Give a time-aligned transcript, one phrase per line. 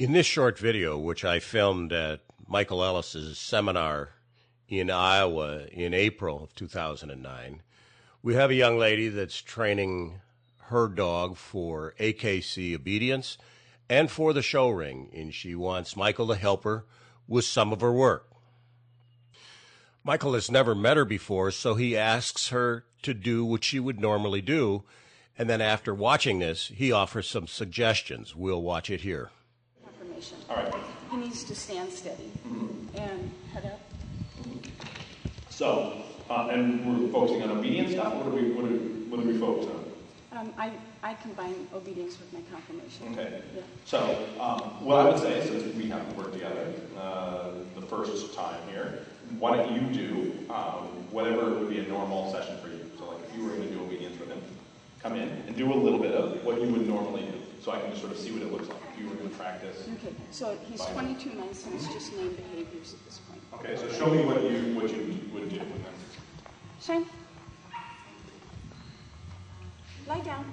[0.00, 4.14] In this short video, which I filmed at Michael Ellis's seminar
[4.66, 7.60] in Iowa in April of 2009,
[8.22, 10.22] we have a young lady that's training
[10.68, 13.36] her dog for AKC obedience
[13.90, 16.86] and for the show ring, and she wants Michael to help her
[17.28, 18.26] with some of her work.
[20.02, 24.00] Michael has never met her before, so he asks her to do what she would
[24.00, 24.82] normally do,
[25.36, 28.34] and then after watching this, he offers some suggestions.
[28.34, 29.28] We'll watch it here.
[30.20, 30.38] Affirmation.
[30.50, 30.74] All right.
[31.10, 32.30] He needs to stand steady
[32.94, 33.80] and head up.
[35.48, 38.14] So, uh, and we're focusing on obedience stuff.
[38.14, 38.76] What are we what are,
[39.08, 39.84] what are we focused on?
[40.32, 40.70] Um, I,
[41.02, 43.08] I combine obedience with my confirmation.
[43.12, 43.42] Okay.
[43.54, 43.62] Yeah.
[43.84, 43.98] So,
[44.38, 49.06] um, what I would say, since we haven't worked together uh, the first time here,
[49.38, 52.88] why don't you do um, whatever would be a normal session for you?
[52.98, 54.40] So, like if you were going to do obedience with him,
[55.02, 57.80] come in and do a little bit of what you would normally do, so I
[57.80, 59.86] can just sort of see what it looks like if you were doing practice.
[59.94, 63.42] Okay, so he's 22 months and it's just named behaviors at this point.
[63.54, 65.94] Okay, so show me what you what you would do with him.
[66.80, 67.06] Shane?
[70.10, 70.44] Lie down.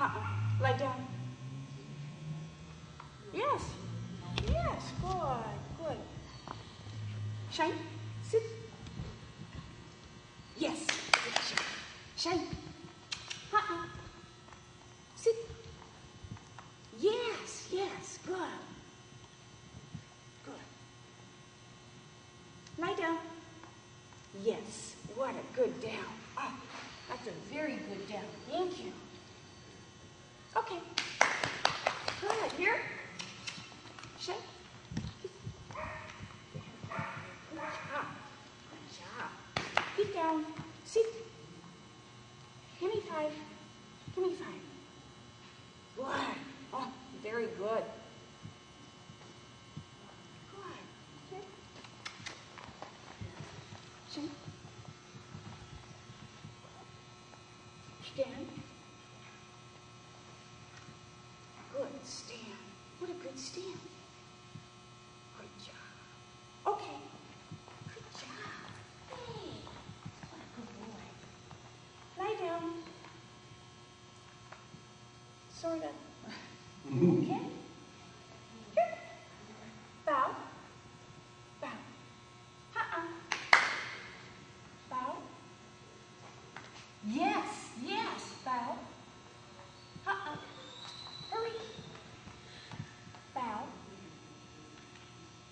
[0.00, 0.62] Uh-uh.
[0.62, 1.06] Lie down.
[3.32, 3.62] Yes.
[4.48, 4.82] Yes.
[5.00, 5.86] Good.
[5.86, 5.96] Good.
[7.52, 7.72] Shine.
[8.28, 8.42] Sit.
[10.58, 10.86] Yes.
[12.16, 12.46] Shine.
[13.52, 13.86] Uh-uh.
[15.14, 15.36] Sit.
[16.98, 17.68] Yes.
[17.70, 18.18] Yes.
[18.26, 18.36] Good.
[20.44, 20.54] Good.
[22.78, 23.18] Lie down.
[24.66, 24.96] Yes.
[25.14, 25.92] What a good down.
[26.38, 26.52] Oh,
[27.08, 28.24] that's a very good down.
[28.50, 28.92] Thank you.
[30.56, 30.78] Okay.
[32.20, 32.52] Good.
[32.58, 32.80] Here.
[34.18, 34.36] Shake.
[35.20, 35.30] Good
[37.56, 38.06] job.
[38.70, 39.30] Good job.
[39.96, 40.44] Get down.
[40.84, 41.06] Sit.
[42.80, 43.32] Give me five.
[44.14, 44.62] Give me five.
[45.96, 46.36] Good.
[46.72, 46.88] Oh,
[47.22, 47.46] very.
[47.58, 47.84] Good.
[51.30, 51.40] Here.
[54.12, 54.30] Shake.
[58.14, 58.48] Stand.
[61.72, 62.40] Good stand.
[62.98, 63.78] What a good stand.
[65.38, 66.74] Good job.
[66.74, 66.96] Okay.
[67.94, 68.70] Good job.
[69.10, 69.50] Hey.
[70.30, 72.24] What a good boy.
[72.24, 72.72] Lie down.
[75.52, 76.92] Sort of.
[76.96, 77.24] Okay.
[77.24, 77.40] Here.
[80.06, 80.30] Bow.
[81.60, 81.68] Bow.
[82.76, 83.02] Uh-uh.
[84.88, 85.16] Bow.
[87.06, 88.78] Yes, yes, bow.
[90.06, 90.36] Uh-uh.
[91.30, 91.50] Hurry.
[93.34, 93.62] Bow.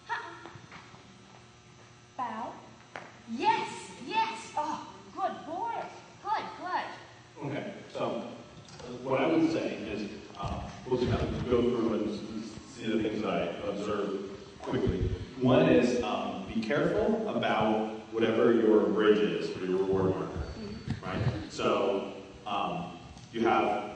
[0.09, 0.49] Uh-uh.
[2.17, 2.53] Bow.
[3.37, 4.53] Yes, yes.
[4.57, 5.73] Oh, good boy.
[6.23, 7.47] Good, good.
[7.51, 8.01] Okay, so
[8.85, 10.09] uh, what I would say is,
[10.39, 13.69] uh, we'll just kind of go through and s- s- see the things that I
[13.69, 14.31] observe
[14.61, 15.11] quickly.
[15.41, 20.43] One is, um, be careful about whatever your bridge is for your reward marker,
[21.03, 21.21] right?
[21.51, 22.15] So,
[22.47, 22.99] um,
[23.33, 23.91] you have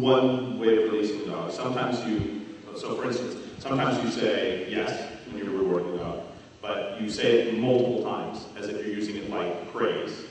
[0.00, 1.52] one way of releasing the dog.
[1.52, 2.46] Sometimes you,
[2.76, 6.22] so for instance, sometimes you say yes when you're rewarding the dog,
[6.62, 10.24] but you say it multiple times as if you're using it like praise,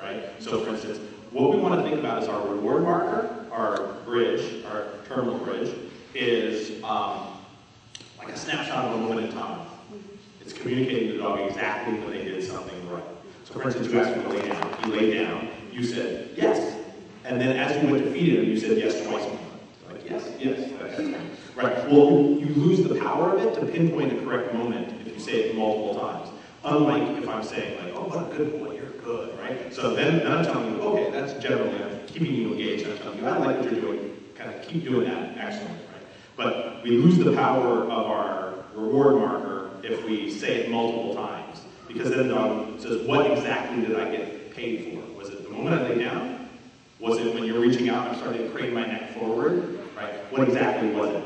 [0.00, 0.22] right?
[0.40, 0.98] So for instance,
[1.30, 5.74] what we want to think about is our reward marker, our bridge, our terminal bridge,
[6.14, 7.26] is um,
[8.18, 9.66] like a snapshot of a moment in time.
[10.40, 13.02] It's communicating to the dog exactly when they did something right.
[13.44, 14.74] So for instance, you asked him to lay down.
[14.84, 15.48] He laid down.
[15.72, 16.73] You said yes.
[17.24, 19.38] And then as you went to feed him, you said yes twice more.
[19.90, 20.70] Like yes, yes,
[21.56, 21.90] right.
[21.90, 25.44] Well, you lose the power of it to pinpoint the correct moment if you say
[25.44, 26.28] it multiple times.
[26.64, 29.72] Unlike if I'm saying like, oh, what a good boy, you're good, right?
[29.72, 32.86] So then, then I'm telling you, okay, that's generally I'm keeping you engaged.
[32.88, 34.24] I'm telling you, I like what you're doing.
[34.34, 35.36] Kind of keep doing that.
[35.38, 36.06] Excellent, right?
[36.36, 41.62] But we lose the power of our reward marker if we say it multiple times.
[41.86, 45.18] Because then the dog says, what exactly did I get paid for?
[45.18, 46.33] Was it the moment I lay down?
[47.04, 49.78] Was it when you're reaching out and starting to crane my neck forward?
[49.94, 50.14] Right?
[50.32, 51.24] What exactly was it?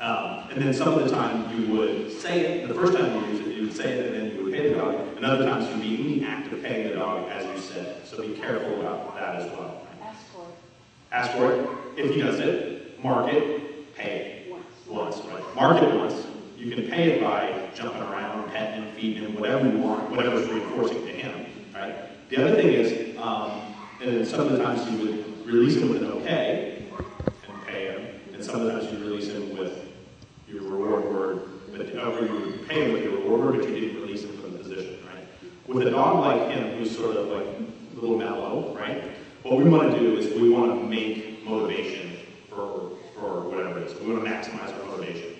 [0.00, 3.30] Um, and then some of the time you would say it, the first time you
[3.30, 4.94] use it, you would say it and then you would pay the dog.
[5.16, 8.06] And other times you'd be in the act of paying the dog as you said.
[8.06, 9.86] So be careful about that as well.
[10.02, 10.56] Ask for it
[11.12, 11.98] Ask for it.
[11.98, 14.64] If he does it, mark it, pay it once.
[14.88, 15.54] once, right?
[15.54, 16.26] Mark it once.
[16.56, 20.48] You can pay it by jumping around, petting him, feeding him, whatever you want, whatever's
[20.48, 21.44] reinforcing to him,
[21.74, 21.94] right?
[22.30, 23.73] The other thing is, um,
[24.04, 26.84] and then some of the times you would release him with an okay
[27.48, 29.88] and pay him, and some of the times you release him with
[30.46, 31.42] your reward word,
[31.72, 34.36] but or you would pay him with your reward word, but you didn't release him
[34.36, 35.26] from the position, right?
[35.66, 39.04] With a dog like him, who's sort of like a little mellow, right?
[39.42, 42.18] What we want to do is we want to make motivation
[42.50, 44.00] for, for whatever it is.
[44.00, 45.34] We want to maximize our motivation.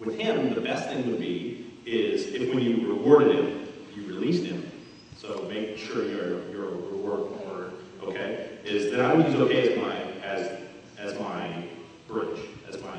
[0.00, 4.44] With him, the best thing would be is if when you rewarded him, you released
[4.44, 4.68] him.
[5.16, 9.78] So make sure your your reward order, okay, is that I would use okay as
[9.78, 10.60] my as
[10.98, 11.64] as my
[12.06, 12.96] bridge, as my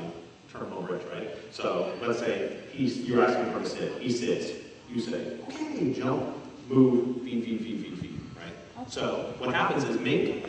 [0.52, 1.30] terminal bridge, right?
[1.50, 4.00] So let's say he's you're asking for a sit.
[4.00, 4.52] He sits.
[4.90, 6.24] You say, okay, jump,
[6.68, 8.90] move, feed, feed, feed, feed, feed, right?
[8.90, 10.46] So what happens is make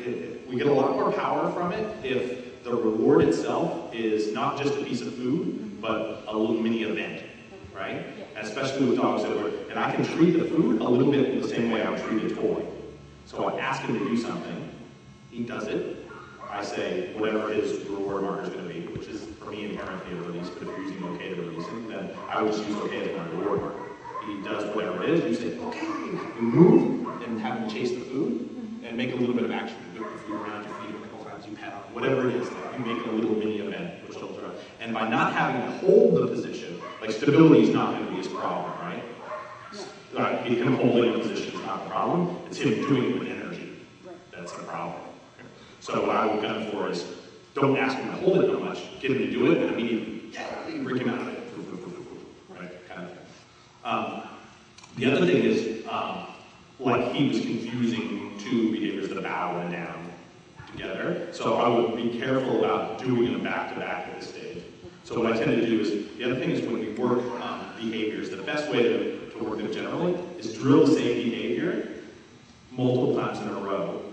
[0.50, 4.75] we get a lot more power from it if the reward itself is not just
[4.77, 7.24] a piece of food, but a little mini event,
[7.75, 8.03] right?
[8.35, 11.41] Especially with dogs that were, and I can treat the food a little bit in
[11.41, 12.65] the same way I would treat a toy.
[13.25, 14.69] So I ask him to do something,
[15.31, 15.97] he does it.
[16.49, 20.17] I say whatever his reward marker is going to be, which is for me inherently
[20.17, 22.77] a release, but if you're using okay to release him, then I would just use
[22.81, 23.77] okay as my reward marker.
[24.27, 28.01] He does whatever it is, you say, okay, you move, and have him chase the
[28.01, 28.49] food,
[28.83, 29.77] and make a little bit of action.
[29.95, 32.29] You whip the food around, you feed him a couple times, you pet on whatever
[32.29, 34.51] it is, you make a little mini event, for throw.
[34.81, 38.17] And by not having to hold the position, like stability is not going to be
[38.17, 39.03] his problem, right?
[40.17, 42.37] Uh, him holding the position is not the problem.
[42.47, 43.40] It's him doing it
[45.81, 47.05] So what I would gun for is
[47.55, 48.99] don't ask him to hold it too much.
[49.01, 51.39] Get him to do it, and immediately yeah, break him out of it.
[52.49, 53.17] Right, kind of thing.
[53.83, 54.23] Um,
[54.95, 56.27] the other thing is, um,
[56.79, 60.11] like he was confusing two behaviors, the bow and down,
[60.71, 61.27] together.
[61.31, 64.63] So I would be careful about doing them back to back at this stage.
[65.03, 67.65] So what I tend to do is, the other thing is when we work um,
[67.75, 71.87] behaviors, the best way to, to work them generally is drill the same behavior
[72.69, 74.10] multiple times in a row,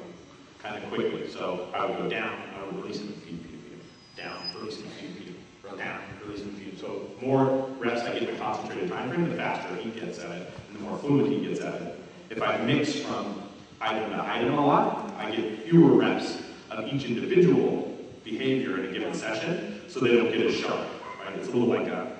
[0.62, 1.28] kind of quickly.
[1.28, 4.88] So I would go down, I would release him, feed, feed, feed, down, release him,
[5.00, 6.78] feed, feed, down, release him, feed.
[6.78, 10.30] So more reps I get in a concentrated time frame, the faster he gets at
[10.30, 12.00] it, and the more fluid he gets at it.
[12.30, 13.42] If I mix from
[13.80, 18.92] item to item a lot, I get fewer reps of each individual behavior in a
[18.92, 20.86] given session, so they don't get as sharp.
[21.24, 21.36] Right?
[21.36, 22.12] It's a little like a,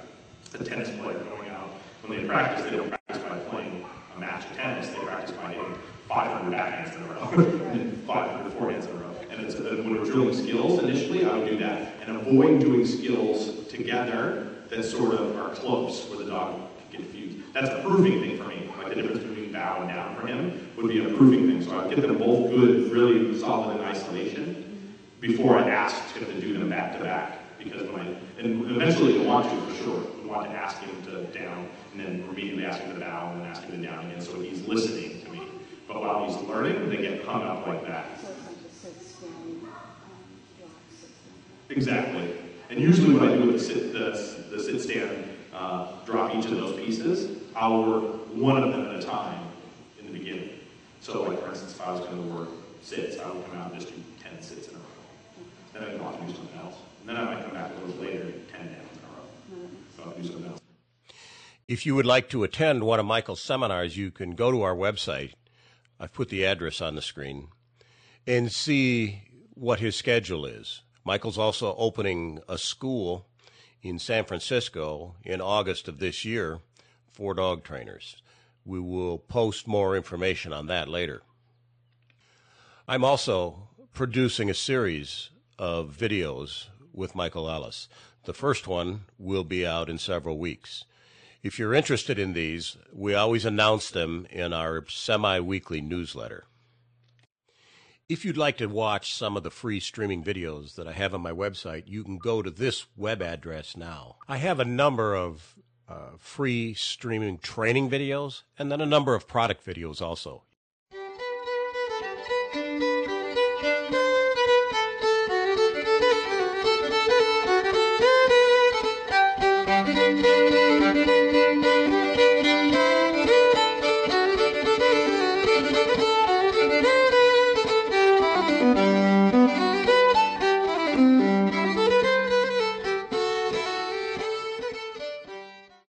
[0.58, 1.70] a tennis player going out.
[2.02, 3.84] When they practice, they don't practice by playing
[4.16, 4.88] a match of tennis.
[4.88, 7.84] They practice by hitting 500 backhands in a row
[8.26, 9.14] and 500 forehands in a row.
[9.30, 12.86] And it's, uh, when we're drilling skills initially, I would do that and avoid doing
[12.86, 16.60] skills together that sort of are close, where the dog
[16.90, 17.54] can get confused.
[17.54, 18.70] That's a proving thing for me.
[18.78, 21.62] Like the difference between bow and down for him would be a proving thing.
[21.62, 26.26] So I would get them both good, really solid in isolation before I asked him
[26.26, 27.38] to do them back to back.
[27.58, 30.02] Because when I, and eventually you'll want to for sure.
[30.22, 33.40] You want to ask him to down, and then immediately ask him to bow, and
[33.40, 35.17] then ask him to down again, so he's listening.
[35.88, 38.06] But while he's learning, they get hung up like that.
[41.70, 42.30] Exactly.
[42.70, 45.24] And usually what I do with the sit, the, the sit stand,
[45.54, 48.04] uh, drop each of those pieces, I'll work
[48.34, 49.42] one of them at a time
[49.98, 50.50] in the beginning.
[51.00, 52.48] So like for instance, if I was going to work
[52.82, 54.84] sits, I would come out and just do 10 sits in a row.
[55.72, 56.74] Then I'd go off and do something else.
[57.00, 59.68] And then I might come back a little later and 10 downs in a row.
[59.96, 60.60] So I'll do something else.
[61.66, 64.74] If you would like to attend one of Michael's seminars, you can go to our
[64.74, 65.32] website.
[66.00, 67.48] I've put the address on the screen
[68.26, 69.22] and see
[69.54, 70.82] what his schedule is.
[71.04, 73.26] Michael's also opening a school
[73.82, 76.60] in San Francisco in August of this year
[77.10, 78.22] for dog trainers.
[78.64, 81.22] We will post more information on that later.
[82.86, 87.88] I'm also producing a series of videos with Michael Ellis.
[88.24, 90.84] The first one will be out in several weeks.
[91.48, 96.44] If you're interested in these, we always announce them in our semi weekly newsletter.
[98.06, 101.22] If you'd like to watch some of the free streaming videos that I have on
[101.22, 104.16] my website, you can go to this web address now.
[104.28, 105.54] I have a number of
[105.88, 110.42] uh, free streaming training videos and then a number of product videos also.